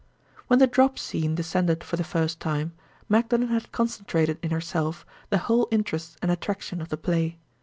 When 0.47 0.57
the 0.57 0.65
drop 0.65 0.97
scene 0.97 1.35
descended 1.35 1.83
for 1.83 1.95
the 1.95 2.03
first 2.03 2.39
time, 2.39 2.73
Magdalen 3.07 3.49
had 3.49 3.71
concentrated 3.71 4.39
in 4.41 4.49
herself 4.49 5.05
the 5.29 5.37
whole 5.37 5.67
interest 5.69 6.17
and 6.23 6.31
attraction 6.31 6.81
of 6.81 6.89
the 6.89 6.97
play. 6.97 7.37